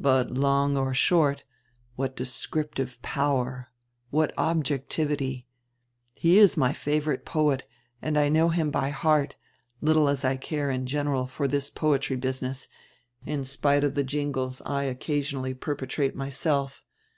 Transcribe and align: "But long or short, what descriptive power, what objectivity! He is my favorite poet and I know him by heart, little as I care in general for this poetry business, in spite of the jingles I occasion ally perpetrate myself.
"But 0.00 0.30
long 0.30 0.74
or 0.78 0.94
short, 0.94 1.44
what 1.96 2.16
descriptive 2.16 2.98
power, 3.02 3.68
what 4.08 4.32
objectivity! 4.38 5.48
He 6.14 6.38
is 6.38 6.56
my 6.56 6.72
favorite 6.72 7.26
poet 7.26 7.68
and 8.00 8.16
I 8.18 8.30
know 8.30 8.48
him 8.48 8.70
by 8.70 8.88
heart, 8.88 9.36
little 9.82 10.08
as 10.08 10.24
I 10.24 10.38
care 10.38 10.70
in 10.70 10.86
general 10.86 11.26
for 11.26 11.46
this 11.46 11.68
poetry 11.68 12.16
business, 12.16 12.68
in 13.26 13.44
spite 13.44 13.84
of 13.84 13.94
the 13.94 14.02
jingles 14.02 14.62
I 14.64 14.84
occasion 14.84 15.40
ally 15.40 15.52
perpetrate 15.52 16.16
myself. 16.16 16.82